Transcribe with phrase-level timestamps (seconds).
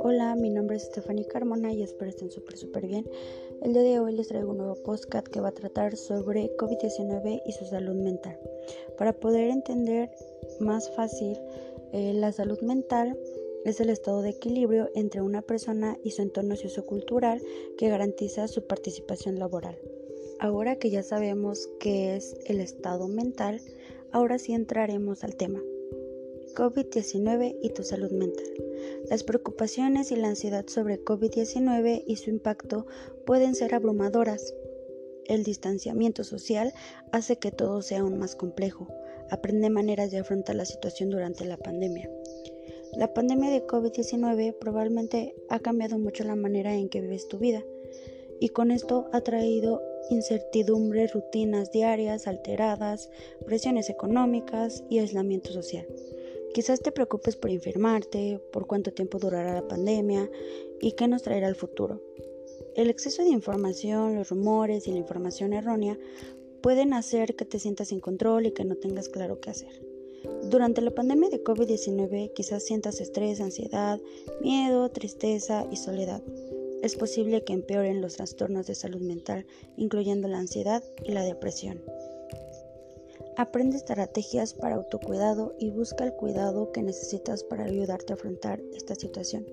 [0.00, 3.08] Hola, mi nombre es Stephanie Carmona y espero estén súper súper bien.
[3.62, 7.42] El día de hoy les traigo un nuevo podcast que va a tratar sobre COVID-19
[7.46, 8.38] y su salud mental.
[8.98, 10.10] Para poder entender
[10.58, 11.38] más fácil
[11.92, 13.16] eh, la salud mental,
[13.64, 17.40] es el estado de equilibrio entre una persona y su entorno sociocultural
[17.78, 19.78] que garantiza su participación laboral.
[20.40, 23.60] Ahora que ya sabemos qué es el estado mental,
[24.12, 25.60] ahora sí entraremos al tema.
[26.54, 28.44] COVID-19 y tu salud mental.
[29.08, 32.86] Las preocupaciones y la ansiedad sobre COVID-19 y su impacto
[33.24, 34.54] pueden ser abrumadoras.
[35.24, 36.72] El distanciamiento social
[37.10, 38.88] hace que todo sea aún más complejo.
[39.30, 42.10] Aprende maneras de afrontar la situación durante la pandemia.
[42.94, 47.62] La pandemia de COVID-19 probablemente ha cambiado mucho la manera en que vives tu vida
[48.42, 53.10] y con esto ha traído incertidumbre, rutinas diarias alteradas,
[53.46, 55.86] presiones económicas y aislamiento social.
[56.54, 60.30] Quizás te preocupes por enfermarte, por cuánto tiempo durará la pandemia
[60.80, 62.02] y qué nos traerá el futuro.
[62.74, 65.98] El exceso de información, los rumores y la información errónea
[66.62, 69.82] pueden hacer que te sientas sin control y que no tengas claro qué hacer.
[70.44, 74.00] Durante la pandemia de COVID-19 quizás sientas estrés, ansiedad,
[74.40, 76.22] miedo, tristeza y soledad.
[76.82, 81.80] Es posible que empeoren los trastornos de salud mental, incluyendo la ansiedad y la depresión.
[83.36, 88.96] Aprende estrategias para autocuidado y busca el cuidado que necesitas para ayudarte a afrontar esta
[88.96, 89.46] situación.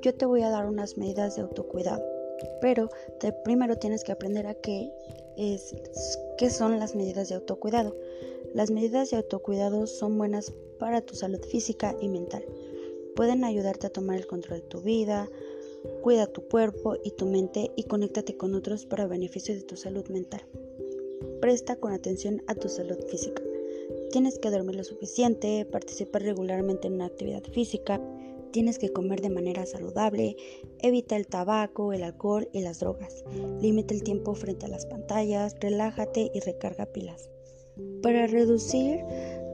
[0.00, 2.02] Yo te voy a dar unas medidas de autocuidado,
[2.62, 2.88] pero
[3.44, 4.90] primero tienes que aprender a qué,
[5.36, 5.76] es,
[6.38, 7.94] qué son las medidas de autocuidado.
[8.54, 12.42] Las medidas de autocuidado son buenas para tu salud física y mental.
[13.14, 15.28] Pueden ayudarte a tomar el control de tu vida,
[16.02, 20.06] cuida tu cuerpo y tu mente y conéctate con otros para beneficio de tu salud
[20.08, 20.42] mental.
[21.40, 23.42] Presta con atención a tu salud física.
[24.10, 28.00] Tienes que dormir lo suficiente, participar regularmente en una actividad física,
[28.50, 30.36] tienes que comer de manera saludable,
[30.80, 33.24] evita el tabaco, el alcohol y las drogas,
[33.60, 37.28] limita el tiempo frente a las pantallas, relájate y recarga pilas.
[38.02, 39.00] Para reducir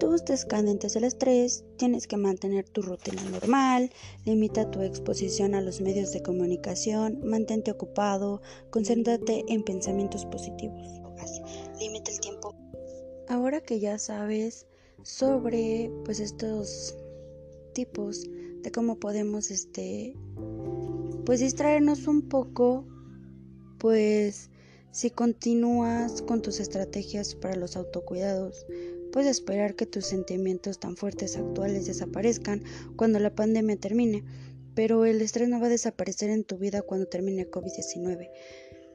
[0.00, 3.90] tus descandentes del estrés, tienes que mantener tu rutina normal,
[4.24, 8.40] limita tu exposición a los medios de comunicación, mantente ocupado,
[8.70, 10.88] concéntrate en pensamientos positivos.
[11.78, 12.54] Limita el tiempo.
[13.28, 14.66] Ahora que ya sabes
[15.02, 16.96] sobre pues estos
[17.74, 18.24] tipos
[18.62, 20.16] de cómo podemos este
[21.26, 22.86] pues distraernos un poco,
[23.78, 24.50] pues
[24.92, 28.66] si continúas con tus estrategias para los autocuidados,
[29.12, 32.64] puedes esperar que tus sentimientos tan fuertes actuales desaparezcan
[32.96, 34.24] cuando la pandemia termine,
[34.74, 38.30] pero el estrés no va a desaparecer en tu vida cuando termine COVID-19.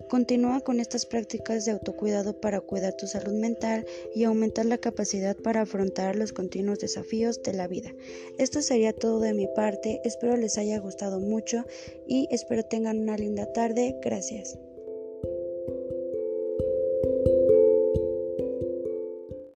[0.10, 5.36] Continúa con estas prácticas de autocuidado para cuidar tu salud mental y aumentar la capacidad
[5.36, 7.92] para afrontar los continuos desafíos de la vida.
[8.38, 11.66] Esto sería todo de mi parte, espero les haya gustado mucho
[12.06, 13.98] y espero tengan una linda tarde.
[14.04, 14.60] Gracias.